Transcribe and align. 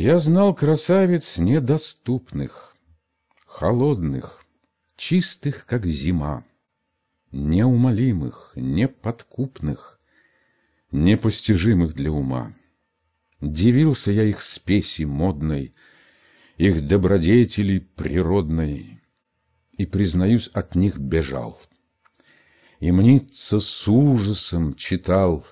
Я 0.00 0.20
знал 0.20 0.54
красавиц 0.54 1.38
недоступных, 1.38 2.76
Холодных, 3.44 4.44
чистых, 4.96 5.66
как 5.66 5.86
зима, 5.86 6.44
Неумолимых, 7.32 8.52
неподкупных, 8.54 9.98
Непостижимых 10.92 11.94
для 11.94 12.12
ума. 12.12 12.54
Дивился 13.40 14.12
я 14.12 14.22
их 14.22 14.40
спеси 14.40 15.04
модной, 15.04 15.72
Их 16.58 16.86
добродетели 16.86 17.80
природной, 17.80 19.00
И, 19.72 19.84
признаюсь, 19.84 20.46
от 20.54 20.76
них 20.76 20.96
бежал. 20.96 21.60
И 22.78 22.92
мнится 22.92 23.58
с 23.58 23.88
ужасом 23.88 24.76
читал 24.76 25.44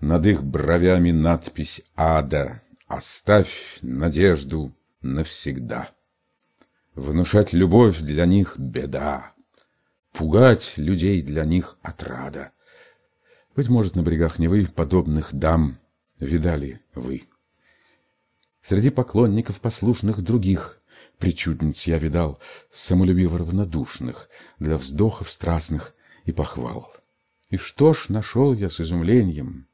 Над 0.00 0.24
их 0.24 0.42
бровями 0.42 1.10
надпись 1.10 1.82
ада 1.94 2.62
Оставь 2.86 3.78
надежду 3.82 4.72
навсегда. 5.02 5.90
Внушать 6.94 7.52
любовь 7.52 8.00
для 8.00 8.26
них 8.26 8.56
беда, 8.58 9.34
Пугать 10.12 10.78
людей 10.78 11.20
для 11.20 11.44
них 11.44 11.76
отрада. 11.82 12.52
Быть 13.54 13.68
может, 13.68 13.96
на 13.96 14.00
берегах 14.00 14.38
Невы 14.38 14.66
подобных 14.66 15.34
дам 15.34 15.78
видали 16.18 16.80
вы. 16.94 17.24
Среди 18.62 18.90
поклонников 18.90 19.60
послушных 19.60 20.22
других 20.22 20.80
Причудниц 21.18 21.86
я 21.86 21.98
видал, 21.98 22.38
самолюбиво 22.72 23.38
равнодушных 23.38 24.30
Для 24.58 24.78
вздохов 24.78 25.30
страстных 25.30 25.92
и 26.24 26.32
похвал. 26.32 26.94
И 27.50 27.56
что 27.56 27.92
ж 27.92 28.08
нашел 28.08 28.54
я 28.54 28.70
с 28.70 28.80
изумлением? 28.80 29.66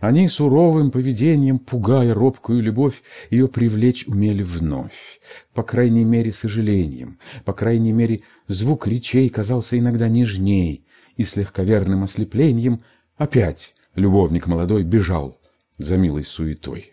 Они 0.00 0.28
суровым 0.28 0.90
поведением, 0.90 1.58
пугая 1.58 2.14
робкую 2.14 2.62
любовь, 2.62 3.02
ее 3.30 3.48
привлечь 3.48 4.06
умели 4.06 4.42
вновь, 4.42 5.20
по 5.54 5.62
крайней 5.62 6.04
мере, 6.04 6.32
сожалением, 6.32 7.18
по 7.44 7.52
крайней 7.52 7.92
мере, 7.92 8.20
звук 8.48 8.86
речей 8.86 9.28
казался 9.28 9.78
иногда 9.78 10.08
нежней, 10.08 10.84
и 11.16 11.24
с 11.24 11.36
легковерным 11.36 12.04
ослеплением 12.04 12.82
опять 13.16 13.74
любовник 13.94 14.46
молодой 14.46 14.82
бежал 14.84 15.38
за 15.78 15.96
милой 15.96 16.24
суетой. 16.24 16.92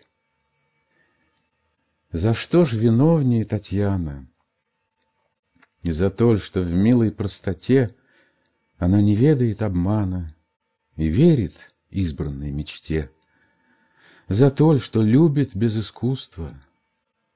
За 2.12 2.34
что 2.34 2.64
ж 2.64 2.72
виновнее 2.72 3.44
Татьяна? 3.44 4.28
Не 5.82 5.92
за 5.92 6.10
то, 6.10 6.36
что 6.36 6.60
в 6.60 6.72
милой 6.74 7.12
простоте 7.12 7.90
она 8.78 9.00
не 9.00 9.14
ведает 9.14 9.62
обмана 9.62 10.34
и 10.96 11.06
верит 11.06 11.69
избранной 11.90 12.50
мечте. 12.50 13.10
За 14.28 14.50
то, 14.50 14.78
что 14.78 15.02
любит 15.02 15.56
без 15.56 15.76
искусства, 15.76 16.52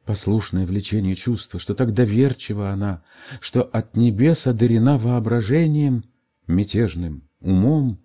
послушное 0.04 0.66
влечению 0.66 1.16
чувства, 1.16 1.58
что 1.58 1.74
так 1.74 1.92
доверчива 1.92 2.70
она, 2.70 3.02
что 3.40 3.62
от 3.62 3.96
небес 3.96 4.46
одарена 4.46 4.98
воображением 4.98 6.04
мятежным, 6.46 7.28
умом 7.40 7.98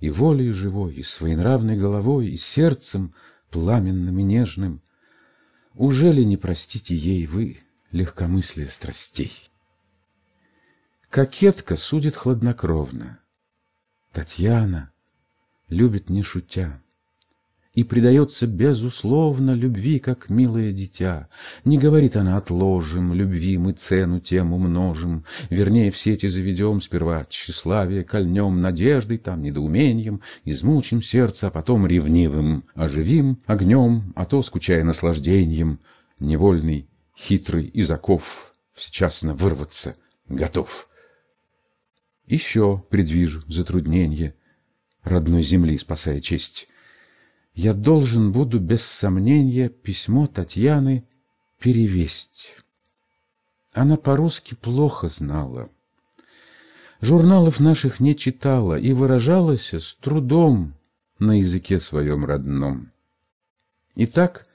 и 0.00 0.10
волей 0.10 0.52
живой, 0.52 0.94
и 0.94 1.02
своенравной 1.02 1.76
головой, 1.76 2.28
и 2.28 2.36
сердцем 2.36 3.14
пламенным 3.50 4.18
и 4.18 4.22
нежным. 4.22 4.82
Уже 5.74 6.10
ли 6.10 6.24
не 6.24 6.36
простите 6.36 6.96
ей 6.96 7.26
вы 7.26 7.58
легкомыслие 7.90 8.68
страстей? 8.68 9.32
Кокетка 11.10 11.76
судит 11.76 12.16
хладнокровно. 12.16 13.18
Татьяна 14.12 14.92
любит 15.72 16.10
не 16.10 16.22
шутя 16.22 16.82
и 17.74 17.84
предается 17.84 18.46
безусловно 18.46 19.52
любви, 19.52 19.98
как 19.98 20.28
милое 20.28 20.72
дитя. 20.72 21.30
Не 21.64 21.78
говорит 21.78 22.16
она 22.16 22.36
«отложим, 22.36 23.14
любви 23.14 23.56
мы 23.56 23.72
цену 23.72 24.20
тем 24.20 24.52
умножим», 24.52 25.24
вернее, 25.48 25.90
все 25.90 26.12
эти 26.12 26.26
заведем 26.26 26.82
сперва 26.82 27.24
тщеславие, 27.24 28.04
кольнем 28.04 28.60
надеждой, 28.60 29.16
там 29.16 29.42
недоумением, 29.42 30.20
измучим 30.44 31.00
сердце, 31.00 31.46
а 31.46 31.50
потом 31.50 31.86
ревнивым 31.86 32.64
оживим 32.74 33.38
огнем, 33.46 34.12
а 34.16 34.26
то, 34.26 34.42
скучая 34.42 34.84
наслаждением, 34.84 35.80
невольный, 36.20 36.90
хитрый 37.16 37.64
из 37.64 37.90
оков, 37.90 38.52
всечасно 38.74 39.32
вырваться 39.32 39.94
готов. 40.28 40.90
Еще 42.26 42.84
предвижу 42.90 43.40
затруднение— 43.48 44.34
родной 45.02 45.42
земли, 45.42 45.78
спасая 45.78 46.20
честь. 46.20 46.68
Я 47.54 47.74
должен 47.74 48.32
буду, 48.32 48.60
без 48.60 48.82
сомнения, 48.82 49.68
письмо 49.68 50.26
Татьяны 50.26 51.04
перевесть. 51.58 52.56
Она 53.72 53.96
по-русски 53.96 54.54
плохо 54.54 55.08
знала. 55.08 55.68
Журналов 57.00 57.60
наших 57.60 58.00
не 58.00 58.16
читала 58.16 58.78
и 58.78 58.92
выражалась 58.92 59.74
с 59.74 59.94
трудом 59.96 60.74
на 61.18 61.38
языке 61.40 61.80
своем 61.80 62.24
родном. 62.24 62.90
Итак, 63.96 64.46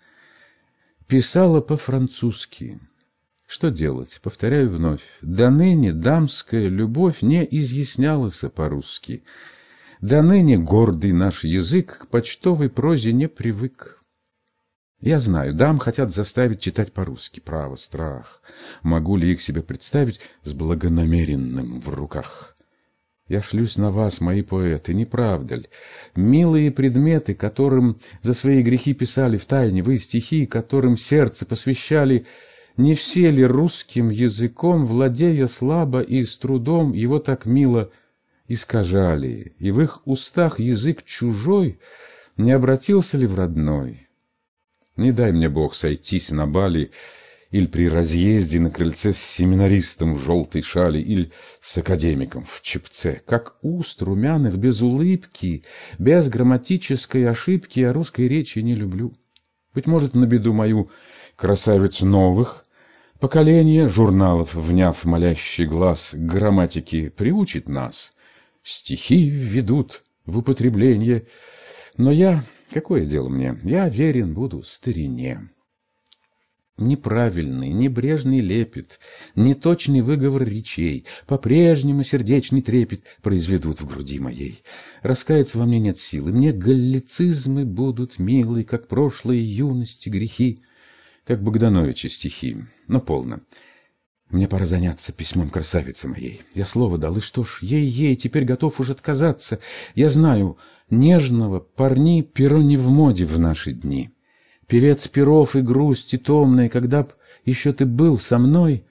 писала 1.08 1.62
по-французски. 1.62 2.80
Что 3.48 3.70
делать? 3.70 4.20
Повторяю 4.24 4.70
вновь. 4.70 5.04
До 5.22 5.50
ныне 5.50 5.94
дамская 5.94 6.68
любовь 6.68 7.22
не 7.22 7.48
изъяснялась 7.50 8.44
по-русски— 8.54 9.24
до 10.02 10.22
ныне 10.22 10.58
гордый 10.58 11.12
наш 11.12 11.44
язык 11.44 12.00
к 12.00 12.08
почтовой 12.08 12.70
прозе 12.70 13.12
не 13.14 13.28
привык. 13.28 14.00
Я 15.00 15.20
знаю, 15.20 15.54
дам 15.54 15.78
хотят 15.78 16.12
заставить 16.12 16.60
читать 16.60 16.92
по-русски. 16.92 17.40
Право, 17.40 17.76
страх. 17.76 18.42
Могу 18.82 19.16
ли 19.16 19.32
их 19.32 19.42
себе 19.42 19.62
представить 19.62 20.20
с 20.44 20.54
благонамеренным 20.54 21.80
в 21.80 21.90
руках? 21.90 22.56
Я 23.28 23.42
шлюсь 23.42 23.78
на 23.78 23.92
вас, 23.92 24.22
мои 24.22 24.42
поэты, 24.42 24.94
не 24.94 25.06
правда 25.06 25.56
ли? 25.56 25.66
Милые 26.16 26.72
предметы, 26.72 27.36
которым 27.36 28.00
за 28.22 28.34
свои 28.34 28.64
грехи 28.64 28.94
писали 28.94 29.38
в 29.38 29.46
тайне 29.46 29.84
вы 29.84 30.00
стихи, 30.00 30.46
которым 30.46 30.98
сердце 30.98 31.46
посвящали, 31.46 32.26
не 32.78 32.96
все 32.96 33.30
ли 33.30 33.44
русским 33.44 34.10
языком, 34.10 34.86
владея 34.86 35.48
слабо 35.48 36.00
и 36.00 36.24
с 36.24 36.38
трудом, 36.38 36.94
его 36.94 37.20
так 37.20 37.46
мило 37.46 37.92
искажали, 38.48 39.56
и 39.60 39.72
в 39.72 39.82
их 39.82 40.02
устах 40.06 40.60
язык 40.60 41.04
чужой 41.04 41.80
не 42.38 42.52
обратился 42.52 43.18
ли 43.18 43.28
в 43.28 43.36
родной? 43.36 44.08
Не 44.96 45.12
дай 45.12 45.32
мне 45.32 45.50
Бог 45.50 45.76
сойтись 45.76 46.32
на 46.32 46.48
бали 46.48 46.92
или 47.52 47.68
при 47.68 47.88
разъезде 47.88 48.60
на 48.60 48.72
крыльце 48.72 49.14
с 49.14 49.18
семинаристом 49.18 50.16
в 50.16 50.20
желтой 50.20 50.62
шали 50.62 51.00
или 51.00 51.32
с 51.62 51.78
академиком 51.78 52.44
в 52.44 52.62
чепце, 52.62 53.22
как 53.26 53.58
уст 53.62 54.02
румяных 54.02 54.58
без 54.58 54.82
улыбки, 54.82 55.64
без 55.98 56.28
грамматической 56.30 57.30
ошибки 57.30 57.80
я 57.80 57.94
русской 57.94 58.28
речи 58.28 58.60
не 58.60 58.76
люблю. 58.76 59.14
Быть 59.74 59.88
может, 59.88 60.16
на 60.16 60.26
беду 60.26 60.54
мою 60.54 60.90
красавиц 61.36 62.02
новых 62.02 62.66
поколение 63.20 63.88
журналов, 63.88 64.56
вняв 64.56 65.06
молящий 65.06 65.66
глаз 65.66 66.12
грамматики, 66.14 67.10
приучит 67.10 67.70
нас— 67.70 68.12
стихи 68.68 69.30
введут 69.30 70.04
в 70.26 70.40
употребление. 70.40 71.28
Но 71.96 72.12
я, 72.12 72.44
какое 72.72 73.06
дело 73.06 73.30
мне, 73.30 73.58
я 73.64 73.88
верен 73.90 74.34
буду 74.34 74.64
старине. 74.64 75.50
Неправильный, 76.78 77.70
небрежный 77.70 78.40
лепет, 78.40 79.00
неточный 79.34 80.02
выговор 80.02 80.44
речей, 80.44 81.08
по-прежнему 81.26 82.04
сердечный 82.04 82.62
трепет 82.62 83.04
произведут 83.24 83.82
в 83.82 83.88
груди 83.88 84.20
моей. 84.20 84.62
Раскаяться 85.02 85.58
во 85.58 85.66
мне 85.66 85.80
нет 85.80 85.98
силы, 85.98 86.32
мне 86.32 86.52
галлицизмы 86.52 87.66
будут 87.66 88.20
милы, 88.20 88.64
как 88.64 88.88
прошлые 88.88 89.44
юности 89.44 90.10
грехи, 90.10 90.60
как 91.26 91.42
Богдановича 91.42 92.10
стихи, 92.10 92.58
но 92.88 93.00
полно. 93.00 93.40
Мне 94.30 94.48
пора 94.48 94.66
заняться 94.66 95.14
письмом 95.14 95.50
красавицы 95.50 96.08
моей. 96.08 96.42
Я 96.54 96.66
слово 96.66 96.98
дал, 96.98 97.16
и 97.18 97.22
что 97.22 97.46
ж, 97.46 97.60
ей-ей, 97.62 98.16
теперь 98.18 98.44
готов 98.44 98.80
уж 98.80 98.90
отказаться. 98.90 99.60
Я 99.96 100.10
знаю, 100.10 100.58
нежного 100.90 101.60
парни 101.60 102.22
перо 102.22 102.58
не 102.58 102.76
в 102.76 102.90
моде 102.90 103.26
в 103.26 103.40
наши 103.40 103.72
дни. 103.72 104.10
Певец 104.68 105.08
перов 105.08 105.56
и 105.56 105.62
грусти 105.62 106.18
томной, 106.18 106.68
когда 106.68 107.04
б 107.04 107.10
еще 107.46 107.72
ты 107.72 107.86
был 107.86 108.18
со 108.18 108.38
мной, 108.38 108.84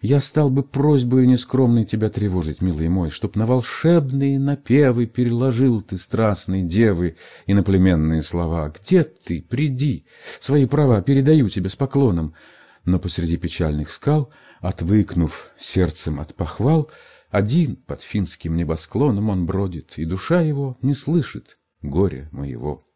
я 0.00 0.20
стал 0.20 0.48
бы 0.48 0.62
просьбой 0.62 1.26
нескромной 1.26 1.84
тебя 1.84 2.08
тревожить, 2.08 2.62
милый 2.62 2.88
мой, 2.88 3.10
чтоб 3.10 3.36
на 3.36 3.44
волшебные 3.44 4.38
напевы 4.38 5.04
переложил 5.04 5.82
ты 5.82 5.98
страстные 5.98 6.62
девы 6.62 7.16
и 7.44 7.52
наплеменные 7.52 8.22
слова. 8.22 8.72
Где 8.80 9.04
ты? 9.04 9.42
Приди, 9.42 10.06
свои 10.40 10.64
права 10.64 11.02
передаю 11.02 11.50
тебе 11.50 11.68
с 11.68 11.76
поклоном. 11.76 12.34
Но 12.84 12.98
посреди 12.98 13.36
печальных 13.36 13.90
скал— 13.92 14.32
Отвыкнув 14.60 15.50
сердцем 15.58 16.20
от 16.20 16.34
похвал, 16.34 16.90
один 17.30 17.76
под 17.76 18.02
финским 18.02 18.56
небосклоном 18.56 19.30
он 19.30 19.46
бродит, 19.46 19.96
и 19.96 20.04
душа 20.04 20.42
его 20.42 20.78
не 20.82 20.94
слышит 20.94 21.58
горя 21.80 22.28
моего. 22.30 22.86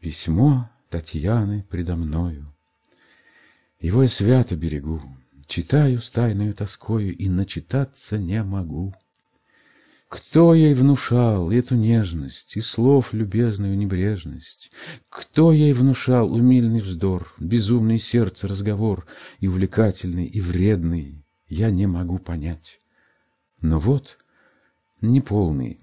Письмо 0.00 0.70
Татьяны 0.88 1.66
предо 1.68 1.96
мною. 1.96 2.54
Его 3.80 4.02
я 4.02 4.08
свято 4.08 4.56
берегу, 4.56 5.02
читаю 5.46 6.00
с 6.00 6.10
тайною 6.10 6.54
тоскою 6.54 7.14
и 7.14 7.28
начитаться 7.28 8.16
не 8.16 8.42
могу. 8.42 8.94
Кто 10.08 10.54
ей 10.54 10.72
внушал 10.72 11.50
эту 11.50 11.76
нежность 11.76 12.56
и 12.56 12.62
слов 12.62 13.12
любезную 13.12 13.76
небрежность? 13.76 14.70
Кто 15.10 15.52
ей 15.52 15.74
внушал 15.74 16.32
умильный 16.32 16.80
вздор, 16.80 17.34
безумный 17.38 17.98
сердце 17.98 18.48
разговор 18.48 19.06
и 19.40 19.48
увлекательный, 19.48 20.24
и 20.24 20.40
вредный, 20.40 21.22
я 21.46 21.68
не 21.68 21.86
могу 21.86 22.18
понять. 22.18 22.78
Но 23.60 23.78
вот 23.78 24.16
неполный, 25.02 25.78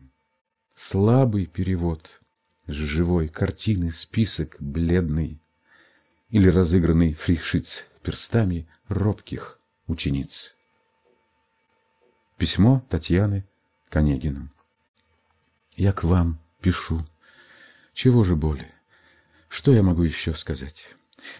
слабый 0.75 1.45
перевод 1.45 2.19
с 2.65 2.73
живой 2.73 3.27
картины 3.27 3.91
список 3.91 4.55
бледный 4.59 5.39
или 6.29 6.49
разыгранный 6.49 7.13
фрихшиц 7.13 7.85
перстами 8.01 8.67
робких 8.87 9.59
учениц. 9.85 10.55
Письмо 12.37 12.83
Татьяны 12.89 13.45
к 13.95 13.97
Онегину. 13.97 14.49
Я 15.77 15.93
к 15.93 16.03
вам 16.03 16.37
пишу. 16.59 16.99
Чего 17.93 18.25
же 18.25 18.35
более? 18.35 18.71
Что 19.47 19.73
я 19.73 19.83
могу 19.83 20.03
еще 20.03 20.33
сказать? 20.33 20.89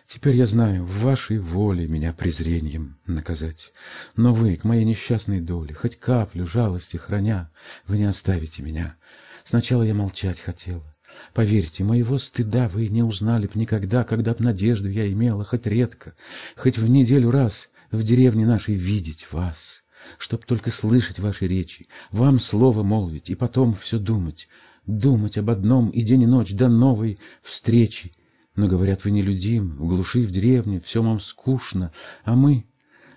Теперь 0.08 0.38
я 0.38 0.46
знаю, 0.46 0.86
в 0.86 1.02
вашей 1.02 1.38
воле 1.38 1.86
меня 1.90 2.14
презрением 2.14 2.98
наказать. 3.08 3.74
Но 4.16 4.34
вы, 4.34 4.56
к 4.56 4.64
моей 4.64 4.86
несчастной 4.86 5.42
доле, 5.42 5.74
хоть 5.74 6.00
каплю 6.00 6.48
жалости 6.48 6.96
храня, 6.96 7.52
вы 7.88 7.98
не 7.98 8.06
оставите 8.06 8.64
меня. 8.64 8.96
Сначала 9.44 9.84
я 9.84 9.94
молчать 9.94 10.40
хотела. 10.40 10.90
Поверьте, 11.34 11.84
моего 11.84 12.18
стыда 12.18 12.70
вы 12.70 12.88
не 12.88 13.04
узнали 13.04 13.48
б 13.48 13.52
никогда, 13.56 14.06
когда 14.06 14.34
б 14.34 14.42
надежду 14.42 14.88
я 14.88 15.12
имела, 15.12 15.44
хоть 15.44 15.68
редко, 15.68 16.16
хоть 16.56 16.78
в 16.78 16.90
неделю 16.90 17.32
раз 17.32 17.68
в 17.92 18.02
деревне 18.04 18.46
нашей 18.46 18.76
видеть 18.76 19.28
вас 19.34 19.84
чтоб 20.18 20.44
только 20.46 20.72
слышать 20.72 21.20
ваши 21.20 21.48
речи, 21.48 21.88
вам 22.12 22.40
слово 22.40 22.84
молвить 22.84 23.30
и 23.30 23.36
потом 23.36 23.74
все 23.74 23.98
думать, 23.98 24.48
думать 24.86 25.38
об 25.38 25.50
одном 25.50 25.90
и 25.90 26.02
день 26.02 26.24
и 26.24 26.28
ночь 26.28 26.52
до 26.52 26.68
новой 26.68 27.18
встречи. 27.42 28.12
Но, 28.56 28.68
говорят, 28.68 29.04
вы 29.04 29.12
нелюдим, 29.12 29.76
в 29.78 29.88
глуши, 29.88 30.22
в 30.22 30.32
деревне, 30.32 30.80
все 30.80 31.04
вам 31.04 31.20
скучно, 31.20 31.92
а 32.24 32.36
мы, 32.36 32.66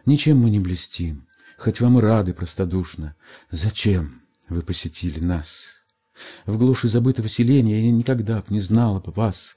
ничем 0.04 0.38
мы 0.38 0.50
не 0.50 0.58
блестим, 0.58 1.26
хоть 1.56 1.80
вам 1.80 1.98
и 1.98 2.02
рады 2.02 2.34
простодушно. 2.34 3.14
Зачем 3.50 4.22
вы 4.48 4.62
посетили 4.62 5.20
нас? 5.20 5.64
В 6.46 6.58
глуши 6.58 6.88
забытого 6.88 7.28
селения 7.28 7.84
я 7.84 7.92
никогда 7.92 8.40
б 8.40 8.46
не 8.48 8.60
знала 8.60 8.98
б 8.98 9.12
вас, 9.12 9.56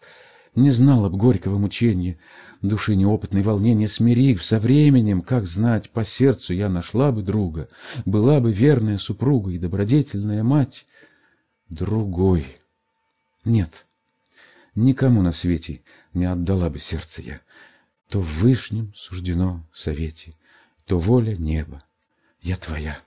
не 0.55 0.71
знала 0.71 1.09
б 1.09 1.17
горького 1.17 1.57
мучения, 1.57 2.19
души 2.61 2.95
неопытной 2.95 3.41
волнения 3.41 3.87
смирив 3.87 4.43
со 4.43 4.59
временем, 4.59 5.21
как 5.21 5.45
знать, 5.45 5.89
по 5.91 6.03
сердцу 6.03 6.53
я 6.53 6.69
нашла 6.69 7.11
бы 7.11 7.21
друга, 7.21 7.69
была 8.05 8.39
бы 8.39 8.51
верная 8.51 8.97
супруга 8.97 9.51
и 9.51 9.57
добродетельная 9.57 10.43
мать. 10.43 10.85
Другой. 11.69 12.45
Нет, 13.45 13.85
никому 14.75 15.21
на 15.21 15.31
свете 15.31 15.81
не 16.13 16.25
отдала 16.25 16.69
бы 16.69 16.79
сердце 16.79 17.21
я. 17.21 17.41
То 18.09 18.19
вышнем 18.19 18.93
суждено 18.93 19.65
совете, 19.73 20.33
то 20.85 20.99
воля 20.99 21.35
неба. 21.35 21.79
Я 22.41 22.57
твоя. 22.57 22.99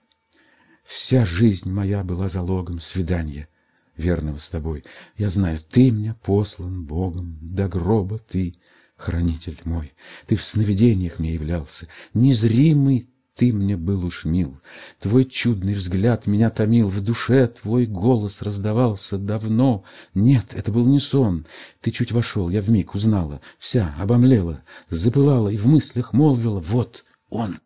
Вся 0.83 1.27
жизнь 1.27 1.71
моя 1.71 2.05
была 2.05 2.29
залогом 2.29 2.81
свидания 2.81 3.49
верного 3.97 4.39
с 4.39 4.49
тобой. 4.49 4.85
Я 5.17 5.31
знаю, 5.31 5.59
ты 5.59 5.91
мне 5.93 6.15
послан 6.23 6.85
Богом, 6.85 7.39
до 7.41 7.69
гроба 7.69 8.19
ты— 8.19 8.55
хранитель 8.97 9.61
мой, 9.65 9.93
ты 10.27 10.37
в 10.37 10.45
сновидениях 10.45 11.19
мне 11.19 11.35
являлся, 11.35 11.89
незримый 12.15 13.09
ты 13.37 13.53
мне 13.53 13.77
был 13.77 14.05
уж 14.05 14.25
мил, 14.25 14.61
Твой 15.01 15.25
чудный 15.25 15.75
взгляд 15.75 16.29
меня 16.29 16.51
томил, 16.51 16.89
В 16.89 17.01
душе 17.01 17.49
твой 17.49 17.85
голос 17.85 18.43
раздавался 18.43 19.19
давно. 19.19 19.83
Нет, 20.15 20.55
это 20.55 20.71
был 20.71 20.87
не 20.87 21.01
сон. 21.01 21.45
Ты 21.81 21.91
чуть 21.91 22.13
вошел, 22.13 22.49
я 22.49 22.61
вмиг 22.61 22.95
узнала, 22.95 23.41
Вся 23.59 23.93
обомлела, 23.99 24.63
запылала 24.89 25.49
И 25.49 25.57
в 25.57 25.67
мыслях 25.67 26.13
молвила, 26.13 26.61
вот 26.61 27.05
он. 27.29 27.59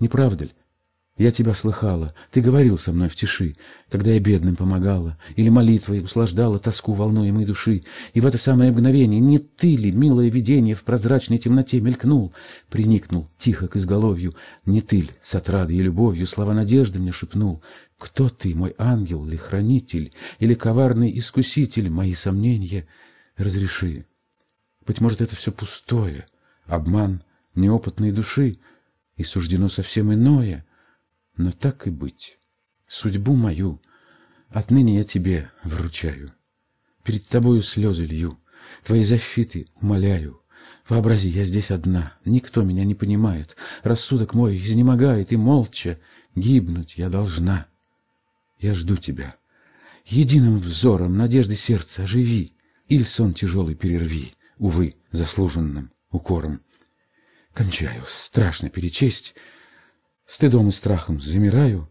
Не 0.00 0.08
правда 0.08 0.46
ли? 0.46 0.50
Я 1.16 1.30
тебя 1.30 1.54
слыхала, 1.54 2.14
ты 2.30 2.42
говорил 2.42 2.76
со 2.76 2.92
мной 2.92 3.08
в 3.08 3.16
тиши, 3.16 3.54
когда 3.88 4.10
я 4.10 4.20
бедным 4.20 4.54
помогала, 4.54 5.16
или 5.34 5.48
молитвой 5.48 6.02
услаждала 6.02 6.58
тоску 6.58 6.92
волнуемой 6.92 7.46
души, 7.46 7.84
и 8.12 8.20
в 8.20 8.26
это 8.26 8.36
самое 8.36 8.70
мгновение 8.70 9.18
не 9.18 9.38
ты 9.38 9.76
ли, 9.76 9.92
милое 9.92 10.28
видение, 10.28 10.74
в 10.74 10.84
прозрачной 10.84 11.38
темноте 11.38 11.80
мелькнул, 11.80 12.34
приникнул 12.68 13.30
тихо 13.38 13.66
к 13.66 13.76
изголовью, 13.76 14.34
не 14.66 14.82
ты 14.82 15.02
ли, 15.02 15.10
с 15.22 15.34
отрадой 15.34 15.76
и 15.76 15.82
любовью 15.82 16.26
слова 16.26 16.52
надежды 16.52 16.98
мне 16.98 17.12
шепнул, 17.12 17.62
кто 17.96 18.28
ты, 18.28 18.54
мой 18.54 18.74
ангел 18.76 19.24
ли 19.24 19.38
хранитель, 19.38 20.12
или 20.38 20.52
коварный 20.52 21.18
искуситель, 21.18 21.88
мои 21.88 22.12
сомнения? 22.12 22.86
Разреши. 23.38 24.04
Быть 24.86 25.00
может, 25.00 25.22
это 25.22 25.34
все 25.34 25.50
пустое, 25.50 26.26
обман 26.66 27.22
неопытной 27.54 28.12
души, 28.12 28.56
и 29.16 29.24
суждено 29.24 29.70
совсем 29.70 30.12
иное— 30.12 30.66
но 31.36 31.50
так 31.50 31.86
и 31.86 31.90
быть, 31.90 32.38
судьбу 32.88 33.34
мою 33.34 33.80
отныне 34.48 34.96
я 34.96 35.04
тебе 35.04 35.50
вручаю. 35.64 36.28
Перед 37.02 37.26
тобою 37.26 37.62
слезы 37.62 38.04
лью, 38.04 38.38
твоей 38.84 39.04
защиты 39.04 39.66
умоляю. 39.80 40.40
Вообрази, 40.88 41.28
я 41.28 41.44
здесь 41.44 41.70
одна, 41.70 42.14
никто 42.24 42.62
меня 42.62 42.84
не 42.84 42.94
понимает, 42.94 43.56
рассудок 43.82 44.34
мой 44.34 44.56
изнемогает, 44.56 45.32
и 45.32 45.36
молча 45.36 46.00
гибнуть 46.34 46.96
я 46.96 47.08
должна. 47.08 47.66
Я 48.58 48.74
жду 48.74 48.96
тебя. 48.96 49.36
Единым 50.04 50.58
взором 50.58 51.16
надежды 51.16 51.56
сердца 51.56 52.04
оживи, 52.04 52.52
или 52.88 53.02
сон 53.02 53.34
тяжелый 53.34 53.74
перерви, 53.74 54.32
увы, 54.58 54.94
заслуженным 55.12 55.92
укором. 56.10 56.60
Кончаю, 57.52 58.02
страшно 58.08 58.70
перечесть, 58.70 59.34
Стыдом 60.26 60.68
и 60.68 60.72
страхом 60.72 61.20
замираю, 61.20 61.88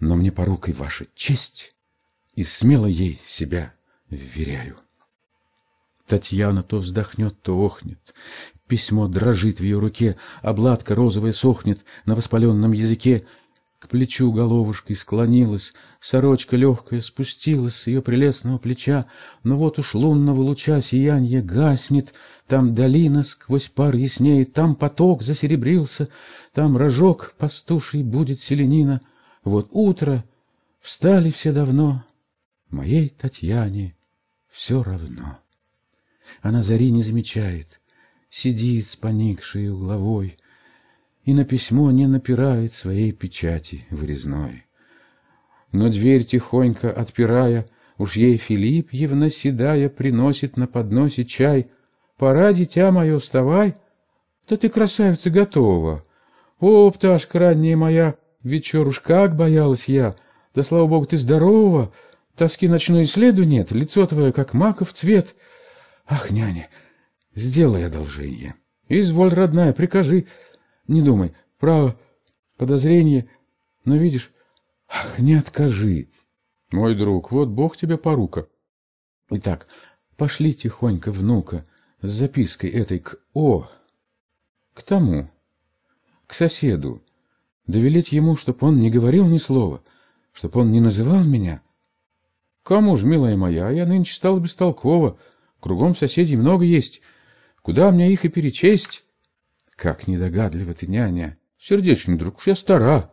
но 0.00 0.16
мне 0.16 0.32
порукой 0.32 0.74
ваша 0.74 1.06
честь, 1.14 1.74
и 2.34 2.44
смело 2.44 2.86
ей 2.86 3.20
себя 3.26 3.72
вверяю. 4.10 4.76
Татьяна 6.06 6.62
то 6.62 6.78
вздохнет, 6.78 7.40
то 7.42 7.56
охнет. 7.58 8.14
Письмо 8.66 9.08
дрожит 9.08 9.60
в 9.60 9.62
ее 9.62 9.78
руке, 9.78 10.16
обладка 10.42 10.94
розовая 10.94 11.32
сохнет 11.32 11.84
на 12.06 12.14
воспаленном 12.14 12.72
языке. 12.72 13.26
К 13.84 13.88
плечу 13.88 14.32
головушкой 14.32 14.96
склонилась, 14.96 15.74
сорочка 16.00 16.56
легкая 16.56 17.02
спустилась 17.02 17.74
с 17.74 17.86
ее 17.86 18.00
прелестного 18.00 18.56
плеча, 18.56 19.04
но 19.42 19.58
вот 19.58 19.78
уж 19.78 19.92
лунного 19.92 20.40
луча 20.40 20.80
сиянье 20.80 21.42
гаснет, 21.42 22.14
там 22.46 22.74
долина 22.74 23.24
сквозь 23.24 23.68
пар 23.68 23.94
яснеет, 23.94 24.54
там 24.54 24.74
поток 24.74 25.22
засеребрился, 25.22 26.08
там 26.54 26.78
рожок 26.78 27.34
пастуший 27.36 28.02
будет 28.02 28.40
селенина. 28.40 29.02
Вот 29.44 29.68
утро, 29.72 30.24
встали 30.80 31.30
все 31.30 31.52
давно, 31.52 32.04
моей 32.70 33.10
Татьяне 33.10 33.94
все 34.50 34.82
равно. 34.82 35.40
Она 36.40 36.62
зари 36.62 36.90
не 36.90 37.02
замечает, 37.02 37.82
сидит 38.30 38.88
с 38.88 38.96
поникшей 38.96 39.68
головой, 39.68 40.38
и 41.24 41.32
на 41.32 41.44
письмо 41.44 41.90
не 41.90 42.06
напирает 42.06 42.74
своей 42.74 43.12
печати 43.12 43.86
вырезной. 43.90 44.66
Но 45.72 45.88
дверь 45.88 46.24
тихонько 46.24 46.90
отпирая, 46.90 47.66
уж 47.98 48.16
ей 48.16 48.36
Филипп, 48.36 48.92
Евна 48.92 49.30
седая, 49.30 49.88
приносит 49.88 50.56
на 50.56 50.66
подносе 50.66 51.24
чай. 51.24 51.66
«Пора, 52.16 52.52
дитя 52.52 52.92
мое, 52.92 53.18
вставай!» 53.18 53.74
«Да 54.48 54.56
ты, 54.56 54.68
красавица, 54.68 55.30
готова!» 55.30 56.04
«О, 56.60 56.90
пташка 56.90 57.40
ранняя 57.40 57.76
моя, 57.76 58.14
вечер 58.42 58.86
уж 58.86 59.00
как 59.00 59.34
боялась 59.34 59.88
я! 59.88 60.14
Да, 60.54 60.62
слава 60.62 60.86
богу, 60.86 61.06
ты 61.06 61.16
здорова! 61.16 61.92
Тоски 62.36 62.68
ночной 62.68 63.06
следу 63.06 63.42
нет, 63.42 63.72
лицо 63.72 64.06
твое, 64.06 64.32
как 64.32 64.54
маков 64.54 64.92
цвет!» 64.92 65.34
«Ах, 66.06 66.30
няня, 66.30 66.68
сделай 67.34 67.86
одолжение!» 67.86 68.54
«Изволь, 68.88 69.32
родная, 69.32 69.72
прикажи!» 69.72 70.26
Не 70.86 71.02
думай, 71.02 71.34
право, 71.58 71.98
подозрение, 72.56 73.28
но 73.84 73.96
видишь, 73.96 74.32
ах, 74.88 75.18
не 75.18 75.34
откажи. 75.34 76.08
Мой 76.72 76.94
друг, 76.94 77.30
вот 77.30 77.48
Бог 77.48 77.76
тебе 77.76 77.98
порука. 77.98 78.46
Итак, 79.30 79.66
пошли 80.16 80.54
тихонько 80.54 81.10
внука 81.10 81.64
с 82.02 82.10
запиской 82.10 82.70
этой 82.70 82.98
к 82.98 83.16
О, 83.32 83.68
к 84.74 84.82
тому, 84.82 85.30
к 86.26 86.34
соседу, 86.34 87.02
довелеть 87.66 88.12
ему, 88.12 88.36
чтоб 88.36 88.62
он 88.62 88.80
не 88.80 88.90
говорил 88.90 89.26
ни 89.26 89.38
слова, 89.38 89.82
чтоб 90.32 90.56
он 90.56 90.70
не 90.70 90.80
называл 90.80 91.24
меня. 91.24 91.62
Кому 92.62 92.96
ж, 92.96 93.04
милая 93.04 93.36
моя, 93.36 93.70
я 93.70 93.86
нынче 93.86 94.14
стала 94.14 94.40
бестолкова, 94.40 95.18
Кругом 95.64 95.96
соседей 95.96 96.36
много 96.36 96.66
есть. 96.66 97.00
Куда 97.62 97.90
мне 97.90 98.12
их 98.12 98.26
и 98.26 98.28
перечесть? 98.28 99.06
Как 99.76 100.06
недогадлива 100.06 100.74
ты, 100.74 100.86
няня. 100.86 101.38
Сердечный 101.58 102.16
друг, 102.16 102.46
я 102.46 102.54
стара. 102.54 103.12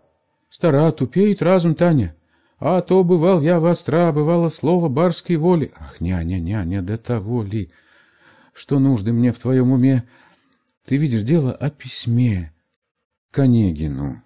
Стара, 0.49 0.91
тупеет 0.91 1.41
разум, 1.41 1.75
Таня. 1.75 2.15
А 2.59 2.81
то 2.81 3.03
бывал 3.03 3.41
я 3.41 3.59
востра, 3.59 4.11
бывало 4.11 4.49
слово 4.49 4.87
барской 4.87 5.35
воли. 5.35 5.71
Ах, 5.75 5.99
няня, 5.99 6.39
няня, 6.39 6.81
до 6.81 6.97
того 6.97 7.41
ли, 7.41 7.71
что 8.53 8.77
нужды 8.77 9.13
мне 9.13 9.33
в 9.33 9.39
твоем 9.39 9.71
уме? 9.71 10.07
Ты 10.85 10.97
видишь 10.97 11.23
дело 11.23 11.53
о 11.53 11.69
письме 11.69 12.53
к 13.31 13.39
Онегину. 13.39 14.21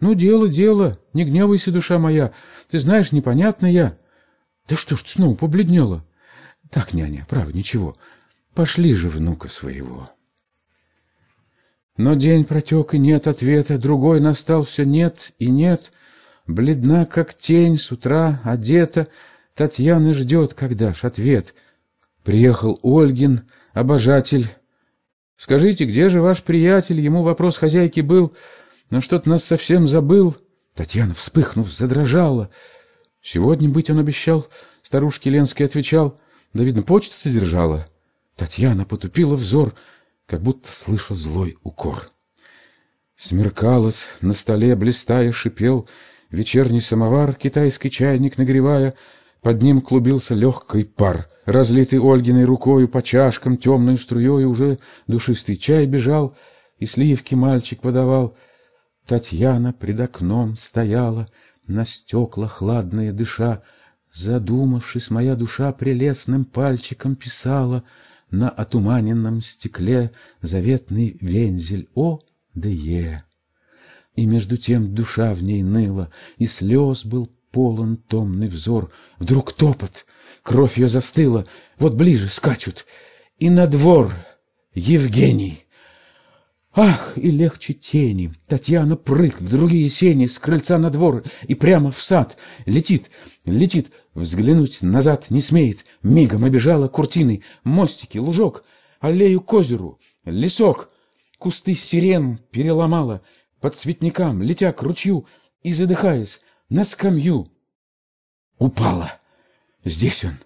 Ну, 0.00 0.14
дело, 0.14 0.48
дело, 0.48 0.98
не 1.12 1.24
гневайся, 1.24 1.72
душа 1.72 1.98
моя. 1.98 2.32
Ты 2.68 2.78
знаешь, 2.78 3.12
непонятно 3.12 3.66
я. 3.66 3.98
Да 4.68 4.76
что 4.76 4.96
ж 4.96 5.02
ты 5.02 5.10
снова 5.10 5.34
побледнела? 5.34 6.06
Так, 6.70 6.94
няня, 6.94 7.26
право, 7.28 7.50
ничего. 7.50 7.94
Пошли 8.54 8.94
же 8.94 9.08
внука 9.08 9.48
своего. 9.48 10.08
Но 11.98 12.14
день 12.14 12.44
протек, 12.44 12.94
и 12.94 12.98
нет 12.98 13.26
ответа, 13.26 13.76
другой 13.76 14.20
настал, 14.20 14.62
все 14.62 14.84
нет 14.84 15.32
и 15.40 15.50
нет. 15.50 15.90
Бледна, 16.46 17.04
как 17.04 17.34
тень, 17.34 17.76
с 17.76 17.90
утра 17.90 18.40
одета, 18.44 19.08
Татьяна 19.56 20.14
ждет, 20.14 20.54
когда 20.54 20.94
ж 20.94 21.02
ответ. 21.02 21.54
Приехал 22.22 22.78
Ольгин, 22.84 23.42
обожатель. 23.72 24.46
Скажите, 25.36 25.86
где 25.86 26.08
же 26.08 26.22
ваш 26.22 26.44
приятель? 26.44 27.00
Ему 27.00 27.24
вопрос 27.24 27.58
хозяйки 27.58 28.00
был, 28.00 28.32
но 28.90 29.00
что-то 29.00 29.28
нас 29.28 29.42
совсем 29.42 29.88
забыл. 29.88 30.36
Татьяна, 30.74 31.14
вспыхнув, 31.14 31.72
задрожала. 31.72 32.48
Сегодня 33.20 33.68
быть 33.68 33.90
он 33.90 33.98
обещал, 33.98 34.46
старушке 34.82 35.30
Ленский 35.30 35.64
отвечал. 35.64 36.16
Да, 36.54 36.62
видно, 36.62 36.82
почта 36.82 37.18
содержала. 37.18 37.88
Татьяна 38.36 38.84
потупила 38.84 39.34
взор— 39.34 39.74
как 40.28 40.42
будто 40.42 40.70
слыша 40.70 41.14
злой 41.14 41.56
укор. 41.64 42.06
Смеркалось, 43.16 44.08
на 44.20 44.34
столе 44.34 44.76
блистая 44.76 45.32
шипел 45.32 45.88
вечерний 46.30 46.82
самовар, 46.82 47.34
китайский 47.34 47.90
чайник 47.90 48.36
нагревая, 48.36 48.94
под 49.40 49.62
ним 49.62 49.80
клубился 49.80 50.34
легкий 50.34 50.84
пар, 50.84 51.28
разлитый 51.46 51.98
Ольгиной 51.98 52.44
рукою 52.44 52.88
по 52.88 53.02
чашкам 53.02 53.56
темной 53.56 53.96
струей 53.96 54.44
уже 54.44 54.78
душистый 55.06 55.56
чай 55.56 55.86
бежал, 55.86 56.36
и 56.78 56.84
сливки 56.84 57.34
мальчик 57.34 57.80
подавал. 57.80 58.36
Татьяна 59.06 59.72
пред 59.72 60.00
окном 60.00 60.56
стояла, 60.56 61.26
на 61.66 61.86
стекла 61.86 62.48
хладные 62.48 63.12
дыша, 63.12 63.62
задумавшись, 64.12 65.10
моя 65.10 65.34
душа 65.34 65.72
прелестным 65.72 66.44
пальчиком 66.44 67.16
писала— 67.16 67.82
на 68.30 68.48
отуманенном 68.48 69.42
стекле 69.42 70.12
заветный 70.42 71.16
вензель 71.20 71.88
О 71.94 72.20
да 72.54 72.68
Е. 72.68 73.24
И 74.16 74.26
между 74.26 74.56
тем 74.56 74.94
душа 74.94 75.32
в 75.32 75.42
ней 75.42 75.62
ныла, 75.62 76.10
и 76.38 76.46
слез 76.46 77.04
был 77.04 77.30
полон 77.52 77.96
томный 77.96 78.48
взор. 78.48 78.90
Вдруг 79.18 79.52
топот, 79.52 80.06
кровь 80.42 80.78
ее 80.78 80.88
застыла, 80.88 81.46
вот 81.78 81.94
ближе 81.94 82.28
скачут, 82.28 82.84
и 83.38 83.48
на 83.50 83.66
двор 83.66 84.12
Евгений. 84.74 85.64
Ах, 86.80 87.18
и 87.18 87.32
легче 87.32 87.74
тени. 87.74 88.32
Татьяна 88.46 88.94
прыг 88.94 89.40
в 89.40 89.50
другие 89.50 89.88
сени 89.88 90.26
с 90.26 90.38
крыльца 90.38 90.78
на 90.78 90.90
двор 90.90 91.24
и 91.48 91.56
прямо 91.56 91.90
в 91.90 92.00
сад. 92.00 92.38
Летит, 92.66 93.10
летит, 93.44 93.90
взглянуть 94.14 94.80
назад 94.80 95.28
не 95.28 95.40
смеет. 95.40 95.84
Мигом 96.04 96.44
обежала 96.44 96.86
куртины, 96.86 97.42
мостики, 97.64 98.18
лужок, 98.18 98.62
аллею 99.00 99.40
к 99.40 99.52
озеру, 99.52 99.98
лесок. 100.24 100.88
Кусты 101.38 101.74
сирен 101.74 102.38
переломала, 102.52 103.22
под 103.60 103.74
цветникам, 103.74 104.40
летя 104.40 104.70
к 104.72 104.80
ручью 104.80 105.26
и 105.64 105.72
задыхаясь 105.72 106.40
на 106.68 106.84
скамью. 106.84 107.48
Упала. 108.60 109.10
Здесь 109.84 110.24
он, 110.24 110.38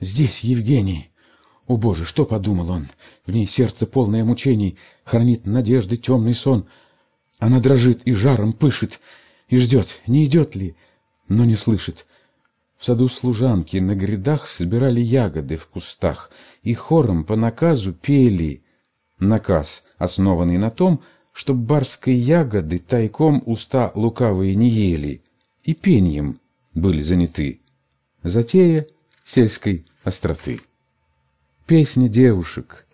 здесь 0.00 0.40
Евгений. 0.40 1.12
О, 1.68 1.76
Боже, 1.76 2.06
что 2.06 2.24
подумал 2.24 2.70
он? 2.70 2.88
В 3.26 3.30
ней 3.30 3.46
сердце 3.46 3.86
полное 3.86 4.24
мучений, 4.24 4.78
хранит 5.04 5.46
надежды 5.46 5.98
темный 5.98 6.34
сон. 6.34 6.66
Она 7.38 7.60
дрожит 7.60 8.00
и 8.06 8.14
жаром 8.14 8.54
пышет, 8.54 9.00
и 9.48 9.58
ждет, 9.58 10.00
не 10.06 10.24
идет 10.24 10.56
ли, 10.56 10.74
но 11.28 11.44
не 11.44 11.56
слышит. 11.56 12.06
В 12.78 12.86
саду 12.86 13.06
служанки 13.08 13.76
на 13.76 13.94
грядах 13.94 14.48
собирали 14.48 15.02
ягоды 15.02 15.58
в 15.58 15.66
кустах, 15.66 16.30
и 16.62 16.72
хором 16.72 17.22
по 17.24 17.36
наказу 17.36 17.92
пели. 17.92 18.62
Наказ, 19.18 19.84
основанный 19.98 20.56
на 20.56 20.70
том, 20.70 21.02
чтоб 21.32 21.56
барской 21.56 22.14
ягоды 22.14 22.78
тайком 22.78 23.42
уста 23.44 23.92
лукавые 23.94 24.54
не 24.54 24.70
ели, 24.70 25.22
и 25.64 25.74
пеньем 25.74 26.40
были 26.72 27.02
заняты. 27.02 27.60
Затея 28.22 28.86
сельской 29.22 29.84
остроты. 30.02 30.60
Песня 31.68 32.08
девушек. 32.08 32.86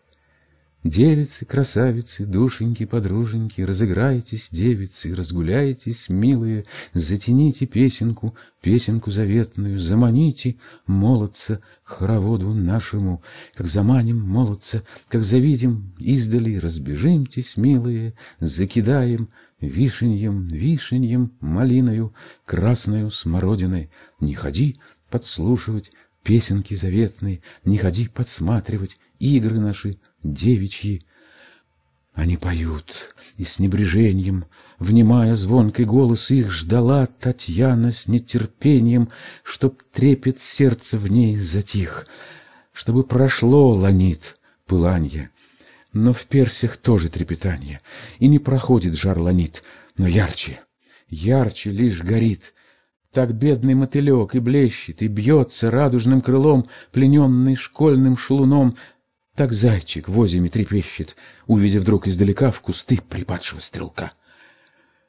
Девицы, 0.82 1.44
красавицы, 1.44 2.26
душеньки, 2.26 2.84
подруженьки, 2.86 3.60
Разыграйтесь, 3.60 4.48
девицы, 4.50 5.14
разгуляйтесь, 5.14 6.08
милые, 6.08 6.64
Затяните 6.92 7.66
песенку, 7.66 8.34
песенку 8.60 9.12
заветную, 9.12 9.78
Заманите 9.78 10.56
молодца 10.88 11.60
хороводу 11.84 12.52
нашему, 12.52 13.22
Как 13.54 13.68
заманим 13.68 14.18
молодца, 14.20 14.82
как 15.06 15.22
завидим 15.22 15.94
издали, 15.96 16.56
Разбежимтесь, 16.56 17.56
милые, 17.56 18.14
закидаем 18.40 19.28
Вишеньем, 19.60 20.48
вишеньем, 20.48 21.30
малиною, 21.38 22.12
Красною 22.44 23.12
смородиной. 23.12 23.88
Не 24.18 24.34
ходи 24.34 24.74
подслушивать 25.14 25.92
песенки 26.24 26.74
заветные, 26.74 27.42
не 27.64 27.78
ходи 27.78 28.08
подсматривать 28.08 28.96
игры 29.20 29.60
наши 29.60 29.94
девичьи. 30.24 31.02
Они 32.14 32.36
поют, 32.36 33.14
и 33.36 33.44
с 33.44 33.58
небрежением, 33.58 34.46
внимая 34.78 35.36
звонкий 35.36 35.84
голос 35.84 36.30
их, 36.30 36.50
ждала 36.50 37.06
Татьяна 37.06 37.92
с 37.92 38.06
нетерпением, 38.06 39.08
чтоб 39.42 39.80
трепет 39.92 40.40
сердце 40.40 40.96
в 40.96 41.08
ней 41.08 41.36
затих, 41.36 42.06
чтобы 42.72 43.04
прошло 43.04 43.70
ланит 43.70 44.36
пыланье. 44.66 45.30
Но 45.92 46.12
в 46.12 46.24
персях 46.26 46.76
тоже 46.76 47.08
трепетание, 47.08 47.80
и 48.18 48.28
не 48.28 48.38
проходит 48.38 48.94
жар 48.94 49.18
ланит, 49.18 49.62
но 49.98 50.08
ярче, 50.08 50.60
ярче 51.08 51.70
лишь 51.70 52.00
горит 52.00 52.53
так 53.14 53.32
бедный 53.32 53.74
мотылек 53.74 54.34
и 54.34 54.40
блещет, 54.40 55.00
и 55.00 55.06
бьется 55.06 55.70
радужным 55.70 56.20
крылом, 56.20 56.66
плененный 56.90 57.54
школьным 57.54 58.16
шлуном. 58.16 58.76
Так 59.36 59.52
зайчик 59.52 60.08
в 60.08 60.20
озиме 60.20 60.48
трепещет, 60.48 61.16
увидев 61.46 61.82
вдруг 61.82 62.08
издалека 62.08 62.50
в 62.50 62.60
кусты 62.60 63.00
припадшего 63.00 63.60
стрелка. 63.60 64.12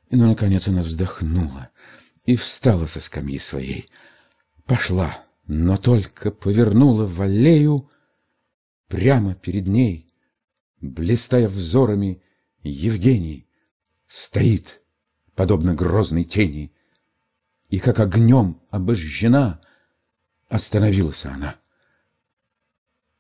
И, 0.10 0.16
ну, 0.16 0.28
наконец, 0.28 0.68
она 0.68 0.84
вздохнула 0.84 1.70
и 2.26 2.36
встала 2.36 2.86
со 2.86 3.02
скамьи 3.02 3.40
своей. 3.40 3.88
Пошла, 4.66 5.18
но 5.48 5.78
только 5.78 6.32
повернула 6.32 7.06
в 7.06 7.22
аллею 7.22 7.90
прямо 8.88 9.34
перед 9.34 9.68
ней, 9.68 10.08
блистая 10.80 11.48
взорами, 11.48 12.22
Евгений 12.62 13.48
стоит, 14.08 14.82
подобно 15.36 15.74
грозной 15.76 16.24
тени, 16.24 16.72
и 17.76 17.80
как 17.80 18.00
огнем 18.00 18.62
обожжена, 18.70 19.60
остановилась 20.48 21.26
она. 21.26 21.58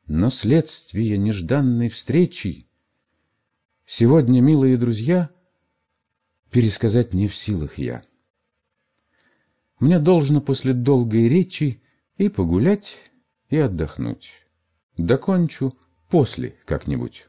Но 0.07 0.29
следствие 0.29 1.17
нежданной 1.17 1.89
встречи 1.89 2.65
сегодня, 3.85 4.39
милые 4.39 4.77
друзья, 4.77 5.29
пересказать 6.51 7.13
не 7.13 7.27
в 7.27 7.35
силах 7.35 7.77
я. 7.77 8.01
Мне 9.81 10.00
должно 10.00 10.39
после 10.39 10.71
долгой 10.71 11.27
речи 11.27 11.83
и 12.15 12.29
погулять, 12.29 13.00
и 13.50 13.57
отдохнуть. 13.57 14.31
Докончу 14.95 15.74
после 16.07 16.55
как-нибудь. 16.63 17.27